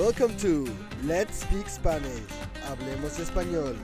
[0.00, 0.66] Welcome to
[1.04, 2.24] Let's Speak Spanish.
[2.64, 3.76] Hablemos Español.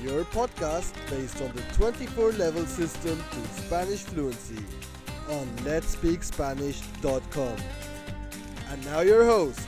[0.00, 4.64] Your podcast based on the 24 level system to Spanish fluency
[5.28, 7.56] on letspeakspanish.com.
[8.70, 9.58] And now your host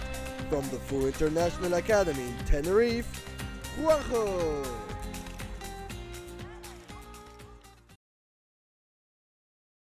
[0.49, 3.09] from the Full International Academy in Tenerife,
[3.81, 4.63] Juanjo.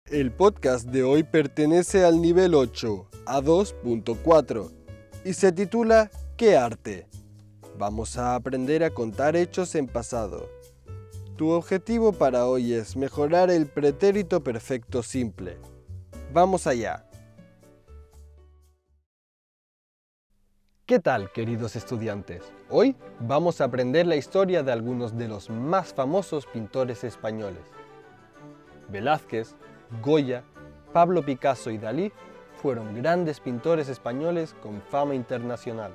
[0.09, 4.86] El podcast de hoy pertenece al nivel 8, a 2.4,
[5.23, 7.07] y se titula ¿Qué arte?
[7.77, 10.49] Vamos a aprender a contar hechos en pasado.
[11.35, 15.57] Tu objetivo para hoy es mejorar el pretérito perfecto simple.
[16.33, 17.05] Vamos allá.
[20.87, 22.41] ¿Qué tal, queridos estudiantes?
[22.69, 27.63] Hoy vamos a aprender la historia de algunos de los más famosos pintores españoles.
[28.89, 29.55] Velázquez,
[30.01, 30.43] Goya,
[30.93, 32.11] Pablo Picasso y Dalí
[32.61, 35.93] fueron grandes pintores españoles con fama internacional.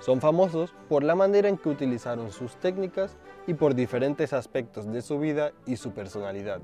[0.00, 5.02] Son famosos por la manera en que utilizaron sus técnicas y por diferentes aspectos de
[5.02, 6.60] su vida y su personalidad.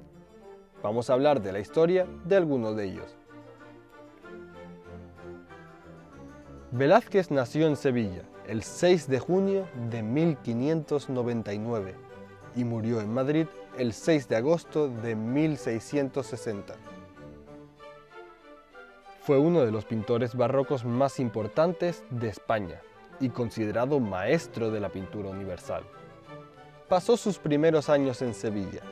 [0.82, 3.16] Vamos a hablar de la historia de algunos de ellos.
[6.70, 11.94] Velázquez nació en Sevilla el 6 de junio de 1599
[12.56, 13.46] y murió en Madrid
[13.78, 16.74] el 6 de agosto de 1660.
[19.24, 22.82] Fue uno de los pintores barrocos más importantes de España
[23.20, 25.82] y considerado maestro de la pintura universal.
[26.90, 28.82] Pasó sus primeros años en Sevilla,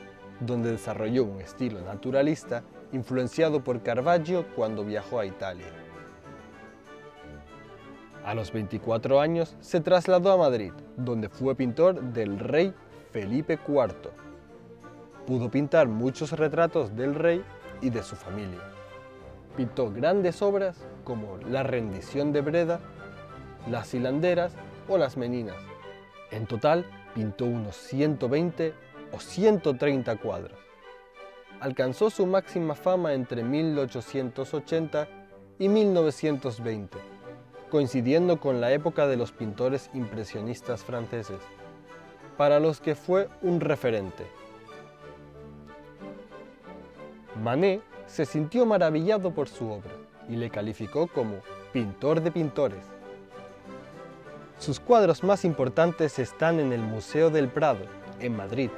[0.41, 5.67] donde desarrolló un estilo naturalista influenciado por Caravaggio cuando viajó a Italia.
[8.25, 12.73] A los 24 años se trasladó a Madrid, donde fue pintor del rey
[13.11, 14.11] Felipe IV.
[15.27, 17.45] Pudo pintar muchos retratos del rey
[17.83, 18.72] y de su familia.
[19.57, 22.81] Pintó grandes obras como La rendición de Breda,
[23.69, 24.55] Las hilanderas
[24.89, 25.57] o Las meninas.
[26.31, 28.73] En total pintó unos 120
[29.13, 30.59] o 130 cuadros.
[31.61, 35.09] Alcanzó su máxima fama entre 1880
[35.59, 36.99] y 1920,
[37.71, 41.39] coincidiendo con la época de los pintores impresionistas franceses
[42.37, 44.27] para los que fue un referente.
[47.41, 49.93] Manet se sintió maravillado por su obra
[50.29, 51.37] y le calificó como
[51.73, 52.85] pintor de pintores.
[54.59, 57.87] Sus cuadros más importantes están en el Museo del Prado,
[58.21, 58.71] en Madrid.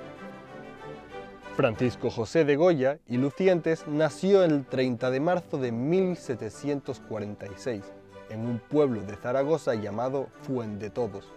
[1.56, 7.82] Francisco José de Goya y Lucientes nació el 30 de marzo de 1746
[8.30, 11.30] en un pueblo de Zaragoza llamado Fuendetodos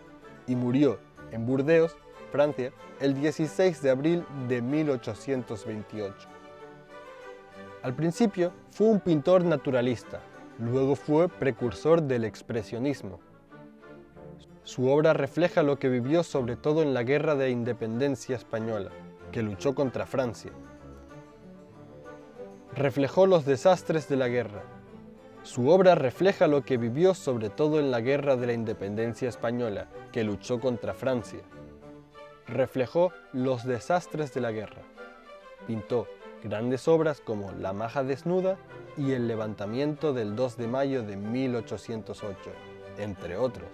[0.48, 1.00] y murió
[1.32, 1.98] en Burdeos
[2.32, 6.37] Francia, el 16 de abril de 1828.
[7.88, 10.20] Al principio fue un pintor naturalista,
[10.60, 13.22] luego fue precursor del expresionismo.
[14.64, 18.90] Su obra refleja lo que vivió sobre todo en la Guerra de Independencia Española,
[19.32, 20.52] que luchó contra Francia.
[22.76, 24.64] Reflejó los desastres de la guerra.
[25.44, 29.88] Su obra refleja lo que vivió sobre todo en la Guerra de la Independencia Española,
[30.12, 31.40] que luchó contra Francia
[32.48, 34.82] reflejó los desastres de la guerra.
[35.68, 36.08] Pintó
[36.44, 38.58] grandes obras como La Maja Desnuda
[38.98, 42.52] y El Levantamiento del 2 de mayo de 1808,
[42.98, 43.70] entre otros.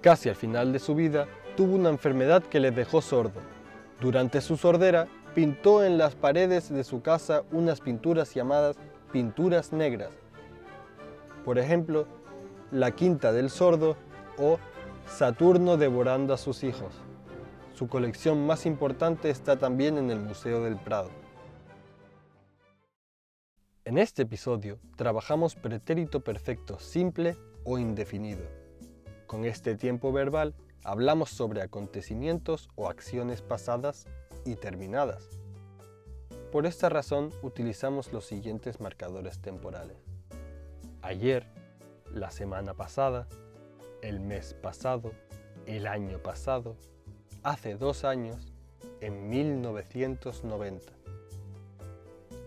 [0.00, 3.40] Casi al final de su vida, tuvo una enfermedad que le dejó sordo.
[4.00, 8.76] Durante su sordera, pintó en las paredes de su casa unas pinturas llamadas
[9.12, 10.10] pinturas negras.
[11.44, 12.06] Por ejemplo,
[12.70, 13.96] La Quinta del Sordo
[14.38, 14.58] o
[15.06, 16.94] Saturno devorando a sus hijos.
[17.74, 21.10] Su colección más importante está también en el Museo del Prado.
[23.84, 28.42] En este episodio trabajamos pretérito perfecto simple o indefinido.
[29.26, 34.06] Con este tiempo verbal hablamos sobre acontecimientos o acciones pasadas
[34.44, 35.30] y terminadas.
[36.52, 39.96] Por esta razón utilizamos los siguientes marcadores temporales.
[41.00, 41.46] Ayer,
[42.12, 43.26] la semana pasada,
[44.02, 45.12] el mes pasado,
[45.66, 46.76] el año pasado,
[47.42, 48.52] hace dos años,
[49.00, 50.92] en 1990.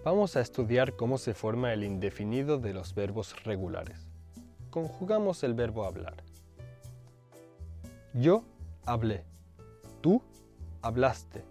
[0.03, 4.06] Vamos a estudiar cómo se forma el indefinido de los verbos regulares.
[4.69, 6.15] Conjugamos el verbo hablar.
[8.13, 8.44] Yo
[8.86, 9.24] hablé.
[10.01, 10.21] Tú
[10.81, 11.44] hablaste.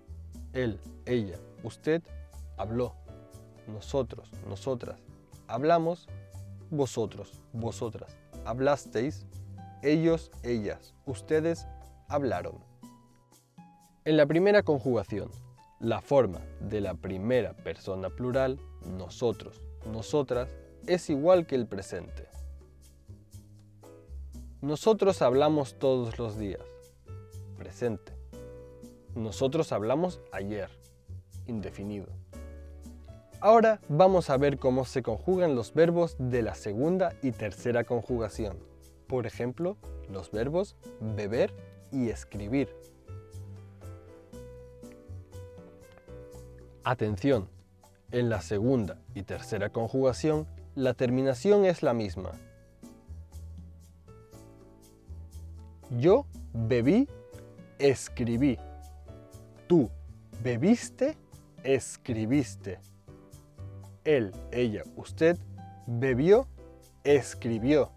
[0.53, 2.03] Él, ella, usted
[2.57, 2.95] habló.
[3.67, 5.01] Nosotros, nosotras
[5.49, 6.07] hablamos.
[6.71, 9.27] Vosotros, vosotras hablasteis
[9.83, 11.67] ellos, ellas, ustedes
[12.09, 12.55] hablaron.
[14.07, 15.31] En la primera conjugación,
[15.81, 18.61] la forma de la primera persona plural,
[18.99, 20.51] nosotros, nosotras,
[20.87, 22.29] es igual que el presente.
[24.61, 26.61] Nosotros hablamos todos los días.
[27.57, 28.13] Presente.
[29.15, 30.69] Nosotros hablamos ayer.
[31.47, 32.09] Indefinido.
[33.41, 38.59] Ahora vamos a ver cómo se conjugan los verbos de la segunda y tercera conjugación.
[39.07, 39.79] Por ejemplo,
[40.11, 41.55] los verbos beber
[41.91, 42.69] y escribir.
[46.85, 47.49] Atención,
[48.13, 52.33] en la segunda y tercera conjugación, la terminación es la misma.
[55.99, 57.09] Yo bebí,
[57.79, 58.59] escribí.
[59.67, 59.91] Tú
[60.43, 61.17] bebiste,
[61.63, 62.81] escribiste.
[64.05, 65.39] Él, ella, usted
[65.87, 66.47] bebió,
[67.03, 67.91] escribió.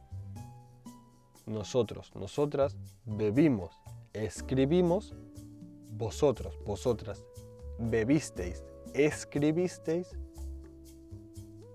[1.46, 3.76] Nosotros, nosotras bebimos,
[4.14, 5.14] escribimos.
[5.92, 7.26] Vosotros, vosotras
[7.80, 8.64] bebisteis,
[8.98, 10.18] escribisteis.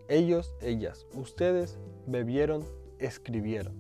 [0.09, 2.65] Ellos, ellas, ustedes bebieron,
[2.99, 3.75] escribieron.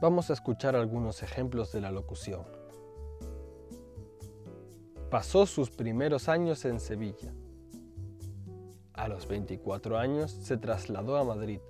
[0.00, 2.44] Vamos a escuchar algunos ejemplos de la locución.
[5.10, 7.32] Pasó sus primeros años en Sevilla.
[8.94, 11.60] A los 24 años se trasladó a Madrid.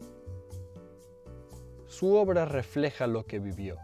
[1.87, 3.77] Su obra refleja lo que vivió.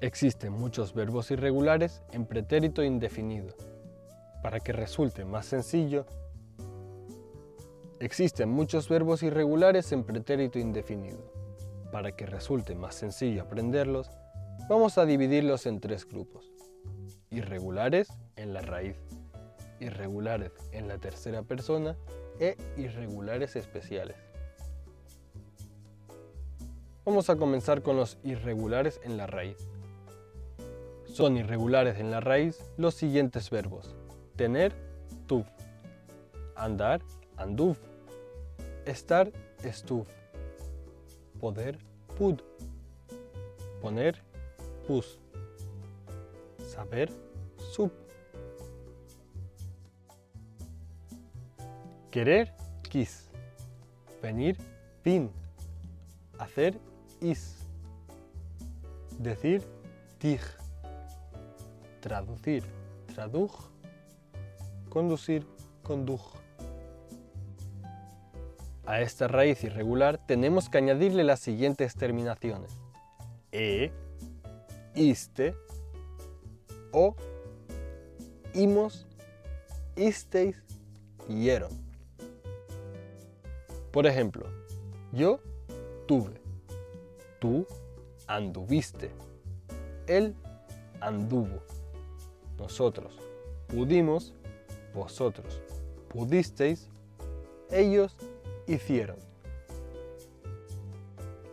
[0.00, 3.54] Existen muchos verbos irregulares en pretérito indefinido.
[4.42, 6.06] Para que resulte más sencillo,
[7.98, 11.32] existen muchos verbos irregulares en pretérito indefinido.
[11.92, 14.10] Para que resulte más sencillo aprenderlos,
[14.70, 16.48] Vamos a dividirlos en tres grupos.
[17.30, 18.06] Irregulares
[18.36, 18.96] en la raíz,
[19.80, 21.96] irregulares en la tercera persona
[22.38, 24.16] e irregulares especiales.
[27.04, 29.56] Vamos a comenzar con los irregulares en la raíz.
[31.20, 33.94] Son irregulares en la raíz los siguientes verbos.
[34.36, 34.72] Tener,
[35.26, 35.46] tuf.
[36.56, 37.02] Andar,
[37.36, 37.78] anduf.
[38.86, 39.30] Estar,
[39.62, 40.08] estuf.
[41.38, 41.78] Poder,
[42.16, 42.40] pud.
[43.82, 44.22] Poner,
[46.66, 47.10] Saber,
[47.70, 47.92] sup.
[52.10, 52.54] Querer,
[52.88, 53.28] quis.
[54.22, 54.56] Venir,
[55.02, 55.30] pin.
[56.38, 56.78] Hacer,
[57.20, 57.58] is.
[59.18, 59.62] Decir,
[60.18, 60.40] tig.
[62.00, 62.64] Traducir,
[63.14, 63.52] traduj.
[64.88, 65.46] Conducir,
[65.82, 66.20] conduj.
[68.86, 72.72] A esta raíz irregular tenemos que añadirle las siguientes terminaciones.
[73.52, 73.92] E,
[74.94, 75.54] iste,
[76.92, 77.14] o,
[78.54, 79.06] imos,
[79.94, 80.56] isteis,
[81.28, 81.70] hieron.
[83.92, 84.46] Por ejemplo,
[85.12, 85.40] yo
[86.06, 86.40] tuve,
[87.38, 87.66] tú
[88.26, 89.10] anduviste,
[90.06, 90.34] él
[91.00, 91.62] anduvo,
[92.60, 93.18] nosotros
[93.66, 94.34] pudimos,
[94.94, 95.60] vosotros
[96.08, 96.88] pudisteis,
[97.70, 98.16] ellos
[98.66, 99.16] hicieron.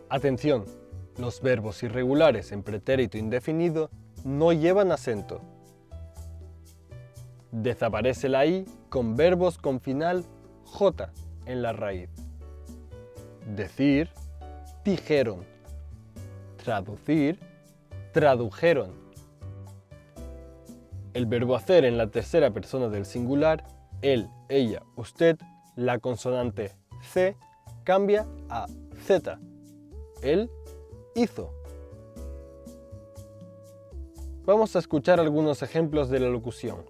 [0.10, 0.66] Atención,
[1.18, 3.90] los verbos irregulares en pretérito indefinido
[4.24, 5.42] no llevan acento.
[7.52, 10.26] Desaparece la i con verbos con final
[10.66, 11.12] j
[11.46, 12.10] en la raíz.
[13.56, 14.10] Decir,
[14.84, 15.46] dijeron.
[16.58, 17.40] Traducir,
[18.12, 19.07] tradujeron.
[21.18, 23.64] El verbo hacer en la tercera persona del singular,
[24.04, 25.36] él, ella, usted,
[25.76, 27.36] la consonante c
[27.84, 28.68] cambia a
[29.04, 29.40] z.
[30.22, 30.52] Él
[31.16, 31.52] hizo.
[34.46, 36.86] Vamos a escuchar algunos ejemplos de la locución.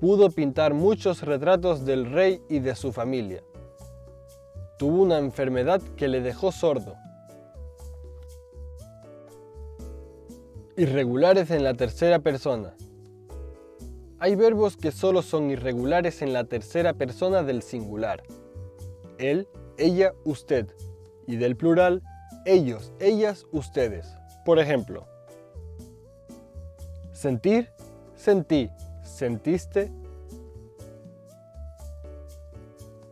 [0.00, 3.42] Pudo pintar muchos retratos del rey y de su familia.
[4.78, 6.94] Tuvo una enfermedad que le dejó sordo.
[10.80, 12.72] Irregulares en la tercera persona.
[14.18, 18.22] Hay verbos que solo son irregulares en la tercera persona del singular.
[19.18, 19.46] Él,
[19.76, 20.74] ella, usted.
[21.26, 22.02] Y del plural,
[22.46, 24.16] ellos, ellas, ustedes.
[24.46, 25.06] Por ejemplo,
[27.12, 27.70] sentir,
[28.16, 28.70] sentí,
[29.02, 29.92] sentiste,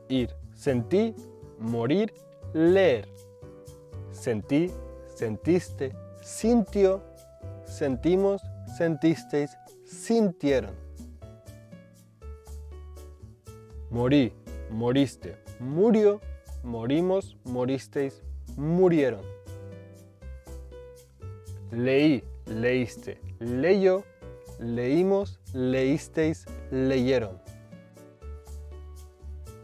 [0.09, 1.15] ir, sentí,
[1.59, 2.15] morir,
[2.55, 3.07] leer,
[4.11, 4.71] sentí,
[5.15, 7.03] sentiste, sintió,
[7.69, 8.43] sentimos,
[8.77, 10.75] sentisteis, sintieron.
[13.91, 14.33] Morí,
[14.71, 16.21] moriste, murió,
[16.63, 18.23] morimos, moristeis,
[18.57, 19.23] murieron.
[21.71, 24.05] Leí, leíste, leyó,
[24.59, 27.41] leímos, leísteis, leyeron.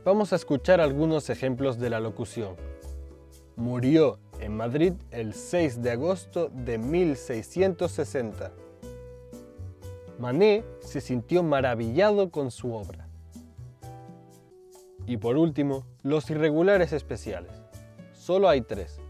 [0.04, 2.56] Vamos a escuchar algunos ejemplos de la locución.
[3.56, 8.52] Murió en Madrid el 6 de agosto de 1660.
[10.18, 13.08] Manet se sintió maravillado con su obra.
[15.06, 17.52] Y por último, los irregulares especiales.
[18.12, 19.00] Solo hay tres.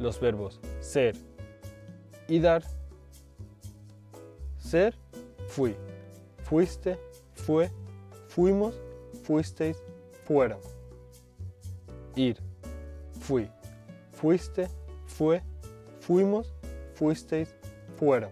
[0.00, 1.14] Los verbos ser
[2.26, 2.64] y dar.
[4.58, 4.96] Ser,
[5.46, 5.76] fui.
[6.42, 6.98] Fuiste,
[7.34, 7.70] fue,
[8.26, 8.74] fuimos,
[9.22, 9.80] fuisteis,
[10.24, 10.58] fueron.
[12.16, 12.38] Ir,
[13.20, 13.48] fui.
[14.14, 14.68] Fuiste,
[15.06, 15.42] fue,
[16.00, 16.52] fuimos,
[16.94, 17.54] fuisteis,
[17.98, 18.30] fueron.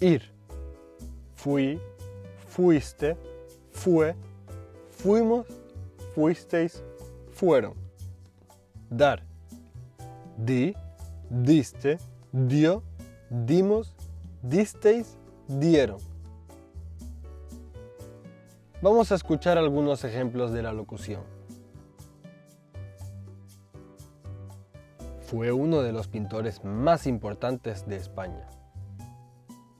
[0.00, 0.22] Ir,
[1.34, 1.80] fui,
[2.48, 3.16] fuiste,
[3.72, 4.14] fue,
[4.90, 5.46] fuimos,
[6.14, 6.82] fuisteis,
[7.32, 7.74] fueron.
[8.90, 9.22] Dar,
[10.36, 10.74] di,
[11.28, 11.98] diste,
[12.32, 12.82] dio,
[13.30, 13.94] dimos,
[14.42, 15.16] disteis,
[15.46, 15.98] dieron.
[18.82, 21.22] Vamos a escuchar algunos ejemplos de la locución.
[25.30, 28.48] Fue uno de los pintores más importantes de España.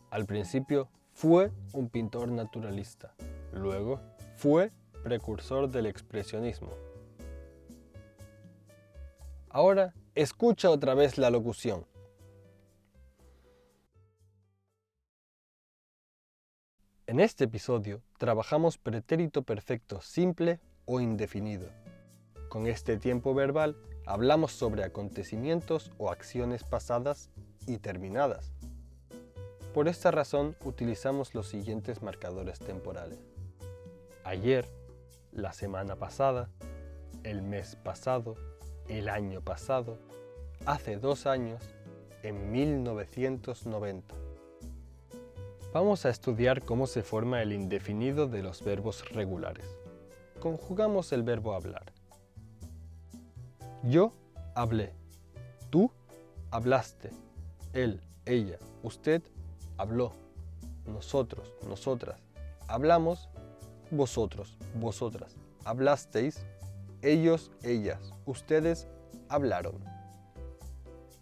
[0.09, 3.17] Al principio fue un pintor naturalista,
[3.53, 4.01] luego
[4.37, 4.71] fue
[5.03, 6.71] precursor del expresionismo.
[9.49, 11.85] Ahora escucha otra vez la locución.
[17.09, 21.69] En este episodio trabajamos pretérito perfecto simple o indefinido.
[22.49, 23.77] Con este tiempo verbal
[24.07, 27.31] hablamos sobre acontecimientos o acciones pasadas
[27.67, 28.53] y terminadas.
[29.75, 33.19] Por esta razón utilizamos los siguientes marcadores temporales.
[34.25, 34.67] Ayer,
[35.33, 36.51] la semana pasada,
[37.23, 38.35] el mes pasado,
[38.89, 39.99] el año pasado,
[40.67, 41.63] hace dos años,
[42.23, 44.15] en 1990.
[45.73, 49.65] Vamos a estudiar cómo se forma el indefinido de los verbos regulares.
[50.41, 51.93] Conjugamos el verbo hablar.
[53.85, 54.13] Yo
[54.55, 54.93] hablé.
[55.71, 55.91] Tú
[56.51, 57.11] hablaste.
[57.73, 59.23] Él, ella, usted
[59.79, 60.13] habló.
[60.87, 62.21] Nosotros, nosotras
[62.69, 63.29] hablamos.
[63.91, 66.45] Vosotros, vosotras hablasteis.
[67.03, 68.87] Ellos, ellas, ustedes
[69.29, 69.83] hablaron.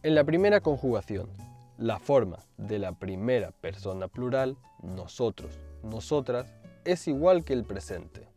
[0.03, 1.29] En la primera conjugación,
[1.77, 6.53] la forma de la primera persona plural, nosotros, nosotras,
[6.85, 8.28] es igual que el presente.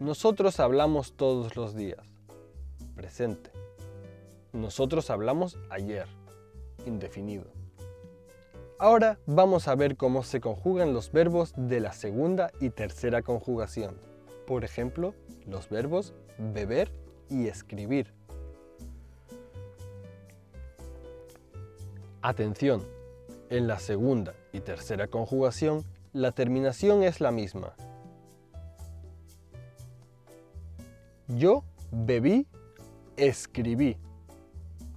[0.00, 2.06] Nosotros hablamos todos los días.
[2.94, 3.50] Presente.
[4.52, 6.06] Nosotros hablamos ayer.
[6.86, 7.46] Indefinido.
[8.78, 13.98] Ahora vamos a ver cómo se conjugan los verbos de la segunda y tercera conjugación.
[14.46, 15.14] Por ejemplo,
[15.46, 16.92] los verbos beber
[17.28, 18.14] y escribir.
[22.22, 22.86] Atención,
[23.50, 27.74] en la segunda y tercera conjugación, la terminación es la misma.
[31.28, 32.46] Yo bebí,
[33.16, 33.96] escribí.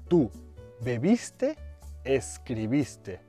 [0.08, 0.32] Tú
[0.82, 1.58] bebiste,
[2.04, 3.20] escribiste.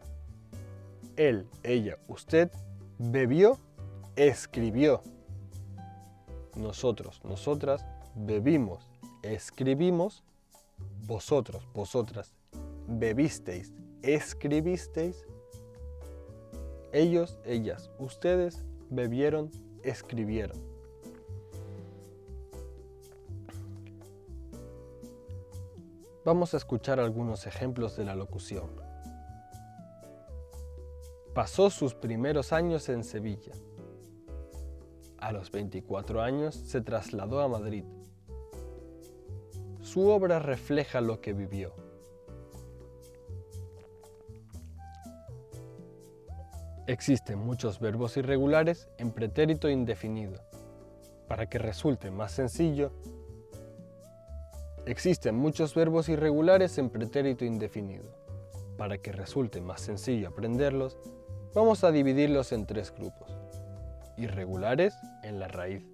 [1.17, 2.51] Él, ella, usted
[2.99, 3.59] bebió,
[4.17, 5.03] escribió.
[6.55, 8.89] Nosotros, nosotras bebimos,
[9.23, 10.23] escribimos.
[11.07, 12.35] Vosotros, vosotras
[12.87, 15.27] bebisteis, escribisteis.
[16.93, 19.51] Ellos, ellas, ustedes bebieron,
[19.83, 20.72] escribieron.
[26.25, 28.71] Vamos a escuchar algunos ejemplos de la locución.
[31.35, 33.53] Pasó sus primeros años en Sevilla.
[35.19, 37.85] A los 24 años se trasladó a Madrid.
[39.81, 41.75] Su obra refleja lo que vivió.
[46.87, 50.41] Existen muchos verbos irregulares en pretérito indefinido.
[51.27, 52.93] Para que resulte más sencillo,
[54.87, 58.05] existen muchos verbos irregulares en pretérito indefinido.
[58.77, 60.99] Para que resulte más sencillo aprenderlos,
[61.55, 63.31] vamos a dividirlos en tres grupos.
[64.17, 65.85] Irregulares en la raíz,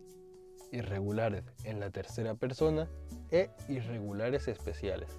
[0.73, 2.89] irregulares en la tercera persona
[3.31, 5.11] e irregulares especiales.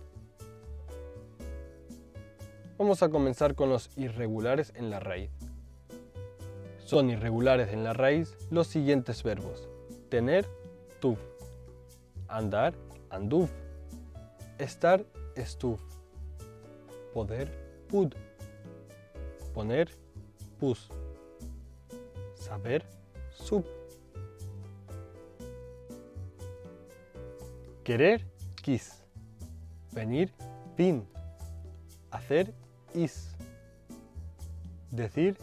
[2.77, 5.31] Vamos a comenzar con los irregulares en la raíz.
[6.85, 9.67] Son irregulares en la raíz los siguientes verbos.
[10.09, 10.47] Tener,
[10.99, 11.17] tu.
[12.27, 12.73] Andar,
[13.09, 13.49] anduv.
[14.57, 15.03] Estar,
[15.35, 15.79] estuv.
[17.13, 17.49] Poder,
[17.87, 18.15] pud.
[19.53, 19.89] Poner,
[20.59, 20.89] pus.
[22.35, 22.83] Saber,
[23.31, 23.65] sub.
[27.83, 28.25] Querer,
[28.63, 29.03] quis.
[29.91, 30.29] Venir,
[30.77, 31.05] vin.
[32.11, 32.53] Hacer,
[32.93, 33.35] is.
[34.91, 35.37] Decir,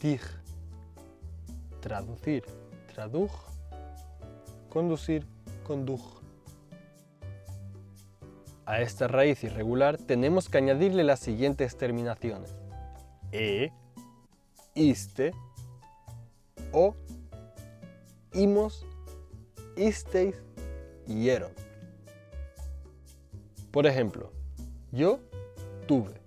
[0.00, 0.20] tig
[1.86, 2.42] traducir,
[2.92, 3.30] traduj,
[4.68, 5.22] conducir,
[5.62, 6.02] conduj.
[8.66, 12.52] A esta raíz irregular tenemos que añadirle las siguientes terminaciones.
[13.32, 13.70] e,
[14.74, 15.32] iste,
[16.72, 16.94] o,
[18.32, 18.84] imos,
[19.76, 20.36] isteis,
[21.06, 21.52] hieron.
[23.70, 24.32] Por ejemplo,
[24.90, 25.20] yo
[25.86, 26.20] tuve,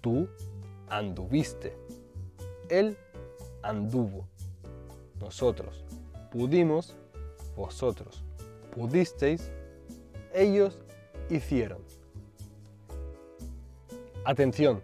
[0.00, 0.28] tú
[0.88, 1.74] anduviste,
[2.68, 2.98] él
[3.62, 4.26] anduvo,
[5.18, 5.82] nosotros
[6.30, 6.94] pudimos,
[7.56, 8.22] vosotros
[8.74, 9.50] pudisteis,
[10.34, 10.78] ellos
[11.30, 11.82] hicieron.
[14.24, 14.82] Atención,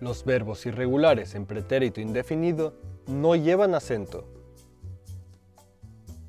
[0.00, 2.74] los verbos irregulares en pretérito indefinido
[3.06, 4.24] no llevan acento.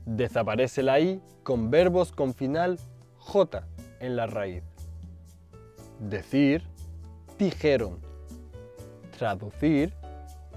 [0.05, 2.79] Desaparece la i con verbos con final
[3.17, 3.67] j
[3.99, 4.63] en la raíz.
[5.99, 6.63] Decir,
[7.37, 7.99] dijeron.
[9.17, 9.93] Traducir,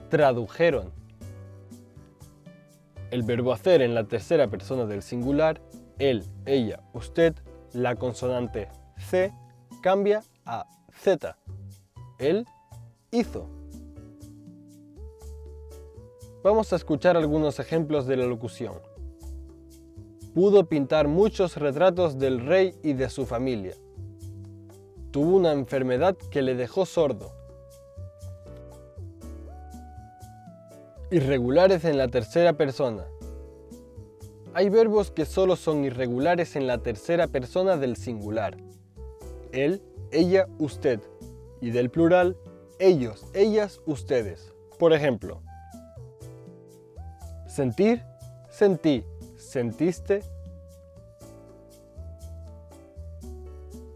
[0.09, 0.93] tradujeron.
[3.11, 5.61] El verbo hacer en la tercera persona del singular,
[5.99, 7.35] él, ella, usted,
[7.73, 8.69] la consonante
[9.11, 9.33] c
[9.83, 10.67] cambia a
[11.03, 11.37] z.
[12.19, 12.47] Él
[13.11, 13.49] hizo.
[16.45, 18.75] Vamos a escuchar algunos ejemplos de la locución.
[20.33, 23.75] Pudo pintar muchos retratos del rey y de su familia.
[25.11, 27.33] Tuvo una enfermedad que le dejó sordo.
[31.11, 33.05] Irregulares en la tercera persona.
[34.55, 38.57] Hay verbos que solo son irregulares en la tercera persona del singular.
[39.53, 41.01] Él, ella, usted.
[41.61, 42.37] Y del plural,
[42.79, 44.53] ellos, ellas, ustedes.
[44.79, 45.43] Por ejemplo,
[47.47, 48.03] sentir,
[48.49, 49.05] sentí,
[49.37, 50.23] sentiste,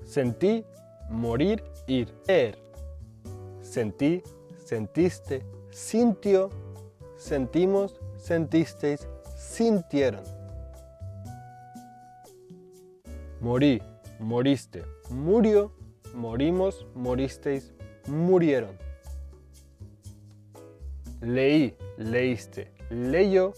[0.05, 0.65] sentí,
[1.09, 2.59] morir, ir, er.
[3.63, 4.23] Sentí,
[4.65, 6.51] sentiste, sintió,
[7.17, 10.23] sentimos, sentisteis, sintieron.
[13.41, 13.83] Morí,
[14.19, 15.73] moriste, murió,
[16.15, 17.73] morimos, moristeis,
[18.07, 18.79] murieron.
[21.21, 23.55] Leí, leíste, leyó,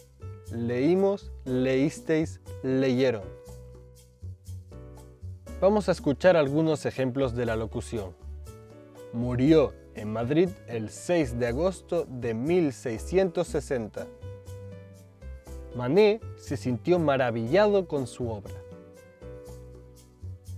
[0.52, 3.22] leímos, leísteis, leyeron.
[5.60, 8.14] Vamos a escuchar algunos ejemplos de la locución.
[9.12, 14.06] Murió en Madrid el 6 de agosto de 1660.
[15.74, 18.54] Manet se sintió maravillado con su obra.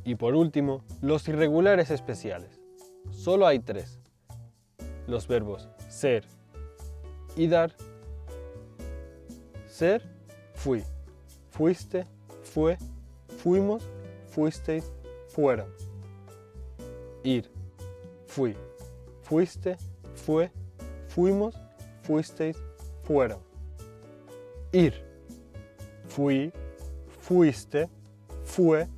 [0.08, 2.62] Y por último, los irregulares especiales.
[3.10, 4.00] Solo hay tres.
[5.06, 6.24] Los verbos ser
[7.36, 7.74] y dar.
[9.66, 10.02] Ser,
[10.54, 10.82] fui.
[11.50, 12.06] Fuiste,
[12.42, 12.78] fue,
[13.36, 13.86] fuimos,
[14.30, 14.90] fuisteis,
[15.28, 15.68] fueron.
[17.22, 17.50] Ir,
[18.28, 18.56] fui.
[19.20, 19.76] Fuiste,
[20.14, 20.50] fue,
[21.08, 21.54] fuimos,
[22.00, 22.56] fuisteis,
[23.02, 23.40] fueron.
[24.72, 24.94] Ir,
[26.08, 26.50] fui,
[27.20, 27.90] fuiste,
[28.44, 28.88] fue,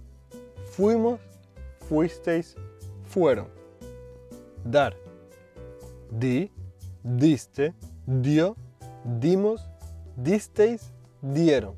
[0.70, 1.20] fuimos,
[1.88, 2.56] fuisteis,
[3.04, 3.48] fueron.
[4.64, 4.96] Dar.
[6.11, 6.50] Di,
[7.02, 7.74] diste,
[8.06, 8.56] dio,
[9.04, 9.68] dimos,
[10.16, 11.74] disteis, dieron.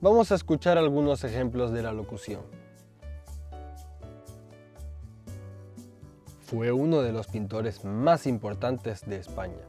[0.00, 2.42] Vamos a escuchar algunos ejemplos de la locución.
[6.40, 9.66] Fue uno de los pintores más importantes de España.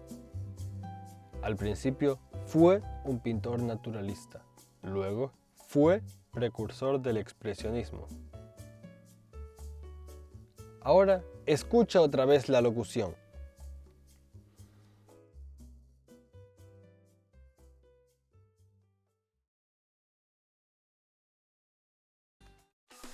[1.41, 4.43] Al principio fue un pintor naturalista,
[4.83, 6.03] luego fue
[6.37, 8.07] precursor del expresionismo.
[10.81, 13.15] Ahora escucha otra vez la locución.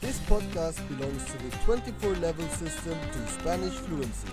[0.02, 4.28] This podcast belongs to the 24 level system to Spanish fluency.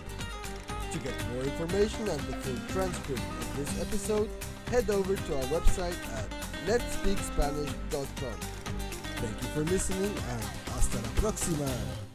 [0.91, 4.29] To get more information and the full transcript of this episode,
[4.67, 6.29] head over to our website at
[6.67, 8.60] letspeakspanish.com.
[9.21, 12.10] Thank you for listening and hasta la próxima.